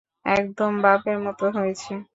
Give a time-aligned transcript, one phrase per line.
[0.31, 1.91] একদম বাপের মত হয়েছে।